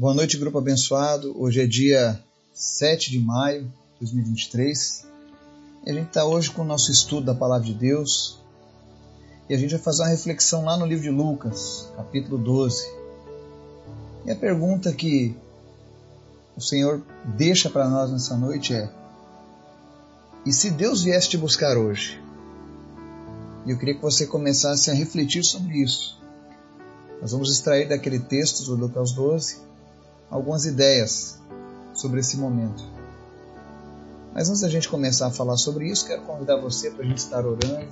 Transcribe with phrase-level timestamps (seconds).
[0.00, 1.38] Boa noite, grupo abençoado.
[1.38, 2.18] Hoje é dia
[2.54, 5.04] 7 de maio de 2023
[5.84, 8.38] e a gente está hoje com o nosso estudo da Palavra de Deus
[9.46, 12.90] e a gente vai fazer uma reflexão lá no livro de Lucas, capítulo 12.
[14.24, 15.36] E a pergunta que
[16.56, 17.02] o Senhor
[17.36, 18.90] deixa para nós nessa noite é:
[20.46, 22.18] E se Deus viesse te buscar hoje?
[23.66, 26.18] E eu queria que você começasse a refletir sobre isso.
[27.20, 29.68] Nós vamos extrair daquele texto do Lucas 12
[30.30, 31.38] algumas ideias
[31.92, 32.82] sobre esse momento.
[34.32, 37.18] Mas antes da gente começar a falar sobre isso, quero convidar você para a gente
[37.18, 37.88] estar orando,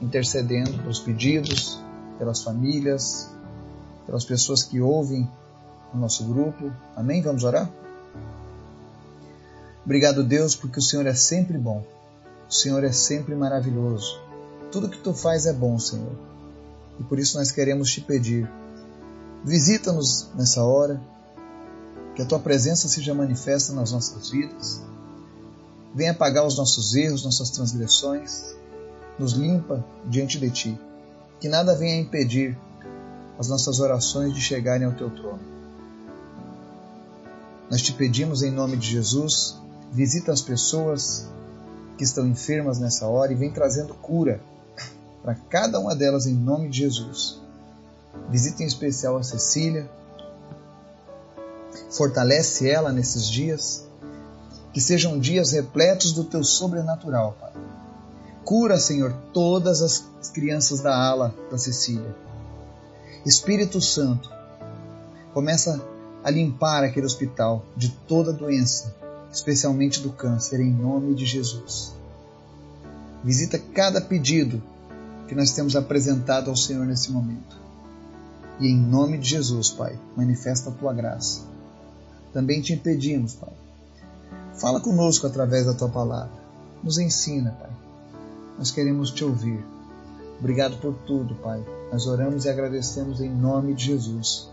[0.00, 1.80] intercedendo pelos pedidos,
[2.18, 3.30] pelas famílias,
[4.04, 5.28] pelas pessoas que ouvem
[5.92, 6.70] o nosso grupo.
[6.94, 7.22] Amém?
[7.22, 7.70] Vamos orar?
[9.84, 11.82] Obrigado, Deus, porque o Senhor é sempre bom.
[12.48, 14.20] O Senhor é sempre maravilhoso.
[14.70, 16.12] Tudo que tu faz é bom, Senhor.
[17.00, 18.50] E por isso nós queremos te pedir.
[19.42, 21.00] Visita-nos nessa hora
[22.14, 24.80] que a tua presença seja manifesta nas nossas vidas.
[25.94, 28.54] Venha apagar os nossos erros, nossas transgressões,
[29.18, 30.80] nos limpa diante de ti.
[31.40, 32.58] Que nada venha impedir
[33.38, 35.40] as nossas orações de chegarem ao teu trono.
[37.70, 39.56] Nós te pedimos em nome de Jesus,
[39.92, 41.28] visita as pessoas
[41.96, 44.40] que estão enfermas nessa hora e vem trazendo cura
[45.22, 47.40] para cada uma delas em nome de Jesus.
[48.30, 49.90] Visita em especial a Cecília,
[51.94, 53.86] Fortalece ela nesses dias.
[54.72, 57.52] Que sejam dias repletos do teu sobrenatural, Pai.
[58.44, 62.14] Cura, Senhor, todas as crianças da ala da Cecília.
[63.24, 64.28] Espírito Santo,
[65.32, 65.80] começa
[66.24, 68.94] a limpar aquele hospital de toda doença,
[69.32, 71.94] especialmente do câncer, em nome de Jesus.
[73.22, 74.60] Visita cada pedido
[75.28, 77.56] que nós temos apresentado ao Senhor nesse momento.
[78.58, 81.53] E em nome de Jesus, Pai, manifesta a tua graça
[82.34, 83.52] também te impedimos, Pai.
[84.54, 86.32] Fala conosco através da tua palavra.
[86.82, 87.70] Nos ensina, Pai.
[88.58, 89.64] Nós queremos te ouvir.
[90.40, 91.64] Obrigado por tudo, Pai.
[91.92, 94.50] Nós oramos e agradecemos em nome de Jesus.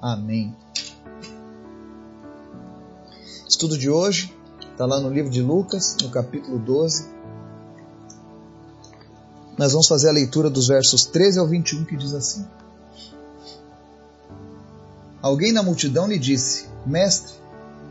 [0.00, 0.54] Amém.
[3.48, 4.36] Estudo de hoje
[4.70, 7.08] está lá no livro de Lucas, no capítulo 12.
[9.56, 12.46] Nós vamos fazer a leitura dos versos 13 ao 21 que diz assim:
[15.22, 17.34] Alguém na multidão lhe disse: Mestre,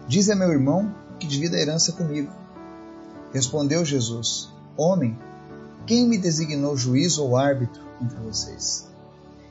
[0.08, 2.32] diz a meu irmão que divida a herança comigo.
[3.34, 5.18] Respondeu Jesus: Homem,
[5.86, 8.88] quem me designou juiz ou árbitro entre vocês?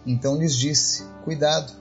[0.06, 1.72] Então lhes disse: Cuidado,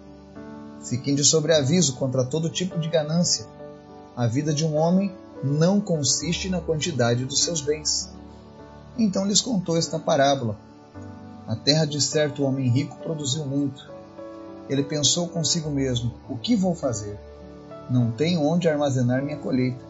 [0.82, 3.46] fiquem de sobreaviso contra todo tipo de ganância.
[4.16, 8.10] A vida de um homem não consiste na quantidade dos seus bens.
[8.98, 10.58] Então lhes contou esta parábola.
[11.48, 14.00] A terra de certo homem rico produziu muito
[14.70, 17.20] ele pensou consigo mesmo: O que vou fazer?
[17.90, 19.84] Não tenho onde armazenar minha colheita.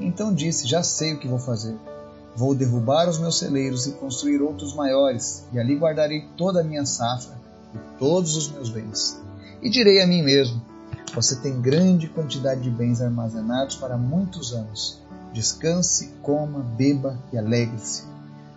[0.00, 1.76] Então disse: Já sei o que vou fazer.
[2.36, 6.84] Vou derrubar os meus celeiros e construir outros maiores, e ali guardarei toda a minha
[6.84, 7.36] safra
[7.72, 9.20] e todos os meus bens.
[9.62, 10.60] E direi a mim mesmo:
[11.14, 15.00] Você tem grande quantidade de bens armazenados para muitos anos.
[15.32, 18.04] Descanse, coma, beba e alegre-se.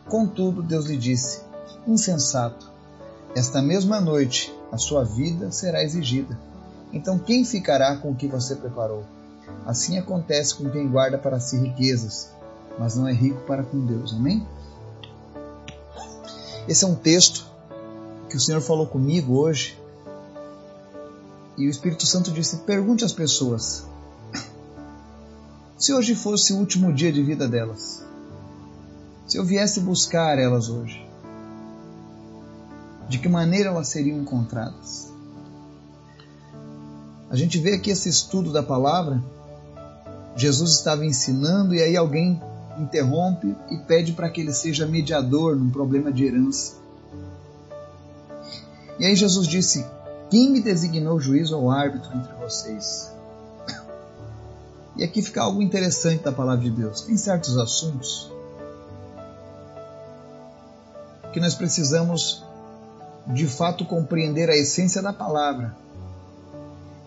[0.07, 1.41] Contudo, Deus lhe disse:
[1.87, 2.69] Insensato,
[3.35, 6.37] esta mesma noite a sua vida será exigida.
[6.91, 9.03] Então, quem ficará com o que você preparou?
[9.65, 12.31] Assim acontece com quem guarda para si riquezas,
[12.79, 14.13] mas não é rico para com Deus.
[14.13, 14.45] Amém?
[16.67, 17.45] Esse é um texto
[18.29, 19.79] que o Senhor falou comigo hoje.
[21.57, 23.85] E o Espírito Santo disse: Pergunte às pessoas.
[25.77, 28.03] Se hoje fosse o último dia de vida delas,
[29.27, 31.05] se eu viesse buscar elas hoje,
[33.07, 35.11] de que maneira elas seriam encontradas.
[37.29, 39.21] A gente vê aqui esse estudo da palavra.
[40.35, 42.41] Jesus estava ensinando e aí alguém
[42.77, 46.75] interrompe e pede para que ele seja mediador num problema de herança.
[48.99, 49.85] E aí Jesus disse:
[50.29, 53.11] Quem me designou juiz ou árbitro entre vocês?
[54.95, 57.01] E aqui fica algo interessante da palavra de Deus.
[57.01, 58.31] Tem certos assuntos
[61.31, 62.43] que nós precisamos
[63.27, 65.75] de fato compreender a essência da palavra.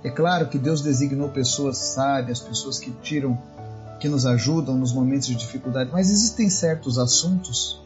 [0.03, 3.39] É claro que Deus designou pessoas sábias, pessoas que tiram,
[4.01, 7.81] que nos ajudam nos momentos de dificuldade, mas existem certos assuntos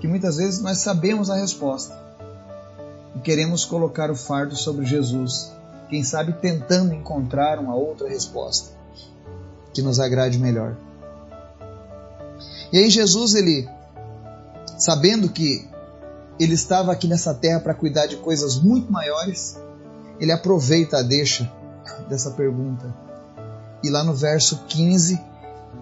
[0.00, 1.98] que muitas vezes nós sabemos a resposta
[3.14, 5.50] e queremos colocar o fardo sobre Jesus,
[5.88, 8.76] quem sabe tentando encontrar uma outra resposta
[9.72, 10.76] que nos agrade melhor.
[12.72, 13.66] E aí Jesus ele
[14.78, 15.66] sabendo que
[16.38, 19.58] ele estava aqui nessa terra para cuidar de coisas muito maiores,
[20.20, 21.50] ele aproveita a deixa
[22.08, 22.94] dessa pergunta.
[23.82, 25.20] E lá no verso 15,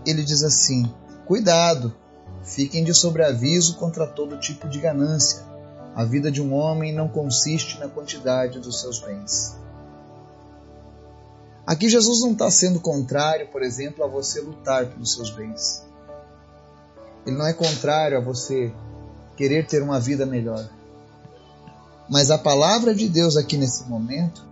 [0.06, 0.92] ele diz assim:
[1.26, 1.94] Cuidado,
[2.42, 5.42] fiquem de sobreaviso contra todo tipo de ganância.
[5.94, 9.56] A vida de um homem não consiste na quantidade dos seus bens.
[11.66, 15.84] Aqui Jesus não está sendo contrário, por exemplo, a você lutar pelos seus bens.
[17.24, 18.72] Ele não é contrário a você
[19.36, 20.68] querer ter uma vida melhor.
[22.08, 24.44] Mas a palavra de Deus aqui nesse momento,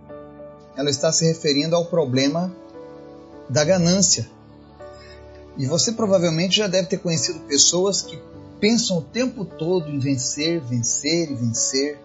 [0.76, 2.54] ela está se referindo ao problema
[3.48, 4.28] da ganância.
[5.58, 8.18] E você provavelmente já deve ter conhecido pessoas que
[8.58, 11.98] pensam o tempo todo em vencer, vencer e vencer,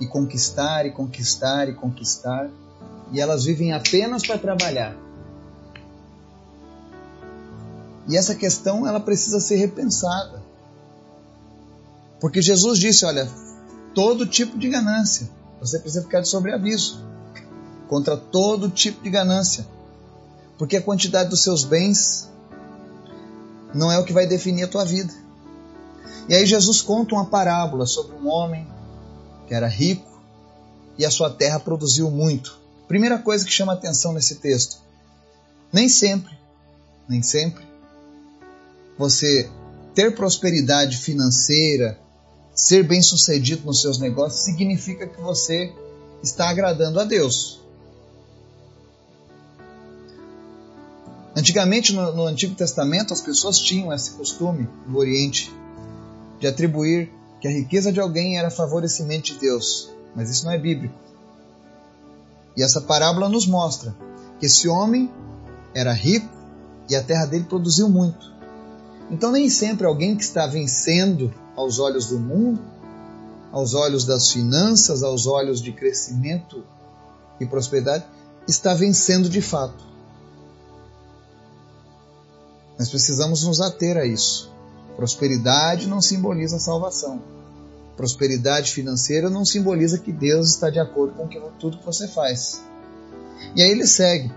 [0.00, 2.50] e conquistar e conquistar e conquistar,
[3.12, 4.96] e elas vivem apenas para trabalhar.
[8.08, 10.42] E essa questão ela precisa ser repensada.
[12.20, 13.28] Porque Jesus disse, olha,
[13.94, 15.30] todo tipo de ganância,
[15.60, 17.02] você precisa ficar de sobreaviso
[17.88, 19.66] contra todo tipo de ganância.
[20.58, 22.28] Porque a quantidade dos seus bens
[23.74, 25.12] não é o que vai definir a tua vida.
[26.28, 28.66] E aí Jesus conta uma parábola sobre um homem
[29.46, 30.20] que era rico
[30.96, 32.58] e a sua terra produziu muito.
[32.88, 34.78] Primeira coisa que chama atenção nesse texto:
[35.72, 36.32] nem sempre,
[37.08, 37.64] nem sempre,
[38.96, 39.50] você
[39.94, 41.98] ter prosperidade financeira,
[42.54, 45.72] ser bem-sucedido nos seus negócios, significa que você
[46.22, 47.60] está agradando a Deus.
[51.36, 55.52] Antigamente, no, no, Antigo Testamento, as pessoas tinham esse costume no Oriente
[56.38, 60.58] de atribuir que a riqueza de alguém era favorecimento de Deus, mas isso não é
[60.58, 60.94] bíblico.
[62.56, 63.94] E essa parábola nos mostra
[64.38, 65.10] que esse homem
[65.74, 66.28] era rico
[66.88, 68.32] e a terra dele produziu muito.
[69.10, 72.60] Então, nem sempre alguém que está vencendo aos olhos do mundo,
[73.52, 76.64] aos olhos das finanças, aos olhos de crescimento
[77.40, 78.04] e prosperidade,
[78.48, 79.84] está vencendo de fato.
[82.78, 84.52] Nós precisamos nos ater a isso.
[84.96, 87.22] Prosperidade não simboliza salvação.
[87.96, 91.28] Prosperidade financeira não simboliza que Deus está de acordo com
[91.58, 92.60] tudo que você faz.
[93.54, 94.32] E aí ele segue,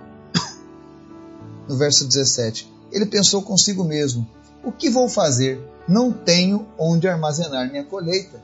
[1.68, 2.72] no verso 17.
[2.92, 4.28] Ele pensou consigo mesmo:
[4.68, 5.66] O que vou fazer?
[5.88, 8.38] Não tenho onde armazenar minha colheita.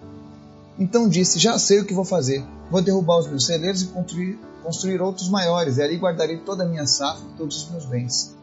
[0.79, 2.41] Então disse: Já sei o que vou fazer.
[2.71, 6.65] Vou derrubar os meus celeiros e construir, construir outros maiores, e ali guardarei toda a
[6.65, 8.33] minha safra e todos os meus bens.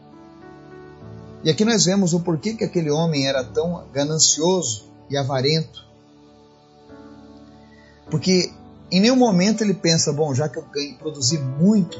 [1.43, 5.83] E aqui nós vemos o porquê que aquele homem era tão ganancioso e avarento.
[8.11, 8.53] Porque
[8.91, 10.65] em nenhum momento ele pensa, bom, já que eu
[10.99, 11.97] produzi muito,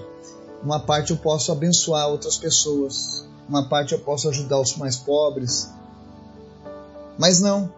[0.63, 5.69] uma parte eu posso abençoar outras pessoas, uma parte eu posso ajudar os mais pobres.
[7.19, 7.69] Mas não.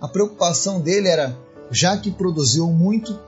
[0.00, 1.36] A preocupação dele era,
[1.72, 3.18] já que produziu muito,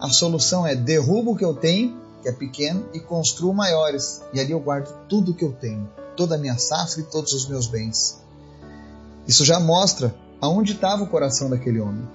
[0.00, 4.22] a solução é derrubo o que eu tenho, que é pequeno, e construo maiores.
[4.32, 5.86] E ali eu guardo tudo o que eu tenho
[6.16, 8.18] toda a minha safra e todos os meus bens.
[9.28, 12.08] Isso já mostra aonde estava o coração daquele homem.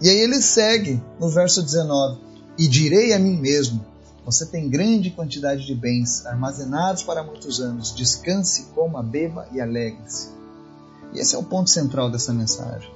[0.00, 2.20] E aí ele segue no verso 19:
[2.56, 3.84] E direi a mim mesmo:
[4.28, 10.28] Você tem grande quantidade de bens armazenados para muitos anos, descanse, coma, beba e alegre-se.
[11.14, 12.92] E esse é o ponto central dessa mensagem.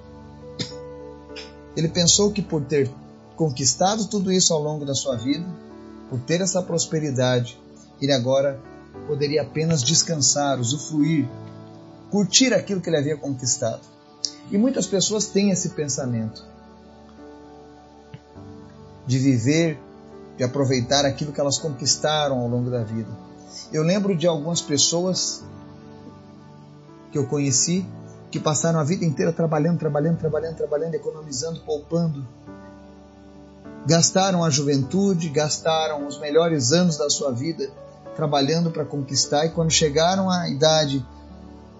[1.74, 2.90] Ele pensou que por ter
[3.34, 5.46] conquistado tudo isso ao longo da sua vida,
[6.10, 7.58] por ter essa prosperidade,
[7.98, 8.60] ele agora
[9.06, 11.26] poderia apenas descansar, usufruir,
[12.10, 13.80] curtir aquilo que ele havia conquistado.
[14.50, 16.44] E muitas pessoas têm esse pensamento
[19.06, 19.80] de viver,
[20.36, 23.10] de aproveitar aquilo que elas conquistaram ao longo da vida.
[23.72, 25.42] Eu lembro de algumas pessoas
[27.10, 27.86] que eu conheci
[28.30, 32.26] que passaram a vida inteira trabalhando, trabalhando, trabalhando, trabalhando, economizando, poupando.
[33.86, 37.70] Gastaram a juventude, gastaram os melhores anos da sua vida
[38.16, 41.04] trabalhando para conquistar, e quando chegaram à idade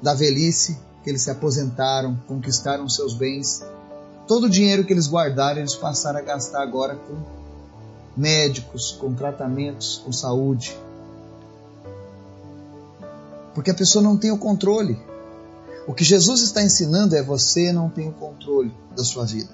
[0.01, 3.63] da velhice, que eles se aposentaram, conquistaram seus bens,
[4.27, 7.42] todo o dinheiro que eles guardaram, eles passaram a gastar agora com
[8.17, 10.77] médicos, com tratamentos, com saúde.
[13.55, 14.99] Porque a pessoa não tem o controle.
[15.87, 19.51] O que Jesus está ensinando é você não tem o controle da sua vida.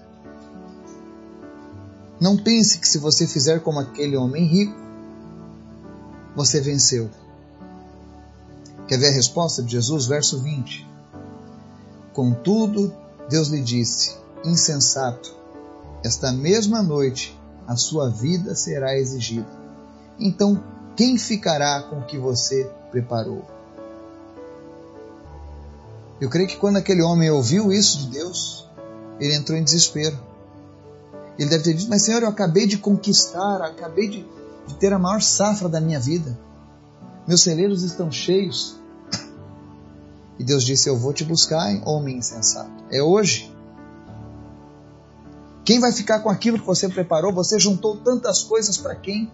[2.21, 4.77] Não pense que se você fizer como aquele homem rico,
[6.35, 7.09] você venceu.
[8.87, 10.07] Quer ver a resposta de Jesus?
[10.07, 10.88] Verso 20.
[12.12, 12.93] Contudo,
[13.29, 15.35] Deus lhe disse: Insensato,
[16.03, 17.38] esta mesma noite
[17.69, 19.47] a sua vida será exigida.
[20.19, 20.61] Então,
[20.97, 23.45] quem ficará com o que você preparou?
[26.21, 28.67] Eu creio que quando aquele homem ouviu isso de Deus,
[29.21, 30.19] ele entrou em desespero.
[31.39, 34.27] Ele deve ter dito: Mas Senhor, eu acabei de conquistar, acabei de
[34.69, 36.39] de ter a maior safra da minha vida.
[37.27, 38.77] Meus celeiros estão cheios.
[40.39, 42.85] E Deus disse: Eu vou te buscar, homem insensato.
[42.91, 43.53] É hoje.
[45.69, 47.31] Quem vai ficar com aquilo que você preparou?
[47.35, 49.31] Você juntou tantas coisas para quem?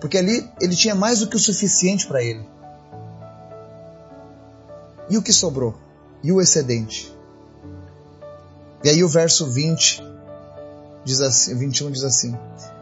[0.00, 2.48] Porque ali ele tinha mais do que o suficiente para ele.
[5.10, 5.74] E o que sobrou?
[6.22, 7.14] E o excedente?
[8.82, 10.02] E aí o verso 20
[11.04, 12.34] diz assim, 21 diz assim: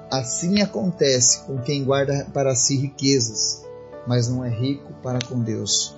[0.09, 3.65] Assim acontece com quem guarda para si riquezas,
[4.07, 5.97] mas não é rico para com Deus.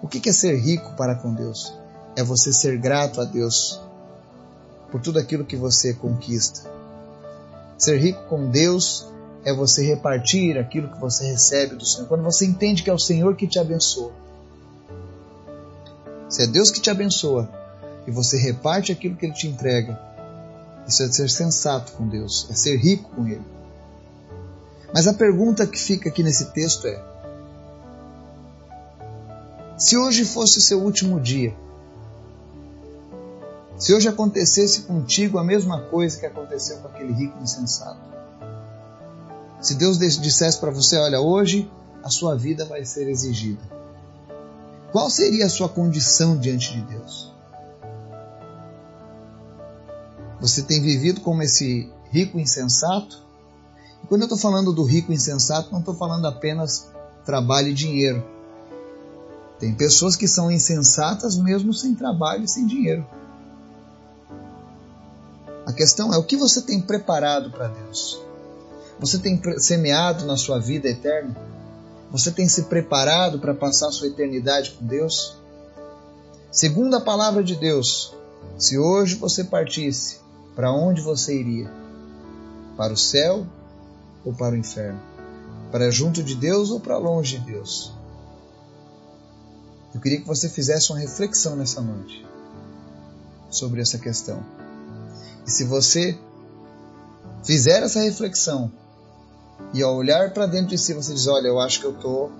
[0.00, 1.76] O que é ser rico para com Deus?
[2.14, 3.82] É você ser grato a Deus
[4.94, 6.70] por tudo aquilo que você conquista.
[7.76, 9.04] Ser rico com Deus
[9.44, 12.06] é você repartir aquilo que você recebe do Senhor.
[12.06, 14.12] Quando você entende que é o Senhor que te abençoa.
[16.28, 17.50] Se é Deus que te abençoa
[18.06, 19.98] e você reparte aquilo que Ele te entrega,
[20.86, 23.42] isso é ser sensato com Deus, é ser rico com Ele.
[24.94, 27.02] Mas a pergunta que fica aqui nesse texto é:
[29.76, 31.52] se hoje fosse o seu último dia,
[33.84, 38.00] se hoje acontecesse contigo a mesma coisa que aconteceu com aquele rico insensato,
[39.60, 41.70] se Deus dissesse para você: olha, hoje
[42.02, 43.60] a sua vida vai ser exigida,
[44.90, 47.30] qual seria a sua condição diante de Deus?
[50.40, 53.22] Você tem vivido como esse rico insensato?
[54.02, 56.90] E quando eu estou falando do rico insensato, não estou falando apenas
[57.22, 58.24] trabalho e dinheiro.
[59.58, 63.06] Tem pessoas que são insensatas mesmo sem trabalho e sem dinheiro.
[65.74, 68.20] Questão é o que você tem preparado para Deus?
[69.00, 71.36] Você tem semeado na sua vida eterna?
[72.10, 75.36] Você tem se preparado para passar a sua eternidade com Deus?
[76.50, 78.14] Segundo a palavra de Deus,
[78.56, 80.18] se hoje você partisse,
[80.54, 81.68] para onde você iria?
[82.76, 83.44] Para o céu
[84.24, 85.00] ou para o inferno?
[85.72, 87.92] Para junto de Deus ou para longe de Deus?
[89.92, 92.24] Eu queria que você fizesse uma reflexão nessa noite
[93.50, 94.63] sobre essa questão.
[95.46, 96.18] E se você
[97.42, 98.72] fizer essa reflexão
[99.72, 102.32] e ao olhar para dentro de si você diz: Olha, eu acho que eu estou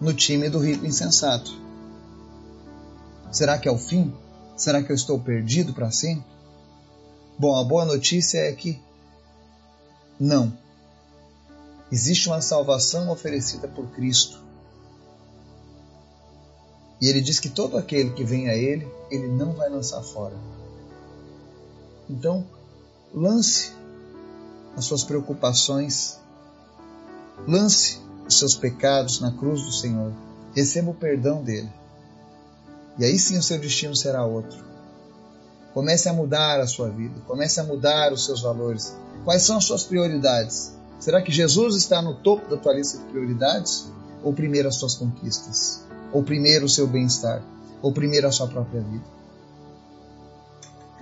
[0.00, 1.52] no time do rico insensato.
[3.32, 4.12] Será que é o fim?
[4.56, 6.24] Será que eu estou perdido para sempre?
[7.38, 8.80] Bom, a boa notícia é que
[10.20, 10.52] não.
[11.90, 14.42] Existe uma salvação oferecida por Cristo.
[17.00, 20.34] E ele diz que todo aquele que vem a ele, ele não vai lançar fora.
[22.08, 22.44] Então,
[23.12, 23.72] lance
[24.76, 26.18] as suas preocupações,
[27.46, 30.12] lance os seus pecados na cruz do Senhor,
[30.54, 31.70] receba o perdão dele.
[32.98, 34.64] E aí sim o seu destino será outro.
[35.72, 38.96] Comece a mudar a sua vida, comece a mudar os seus valores.
[39.24, 40.72] Quais são as suas prioridades?
[41.00, 43.92] Será que Jesus está no topo da tua lista de prioridades?
[44.22, 45.82] Ou primeiro as suas conquistas?
[46.12, 47.42] Ou primeiro o seu bem-estar?
[47.82, 49.04] Ou primeiro a sua própria vida?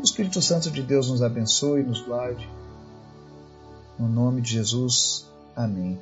[0.03, 2.49] O Espírito Santo de Deus nos abençoe e nos guarde.
[3.97, 5.31] No nome de Jesus.
[5.55, 5.97] Amém.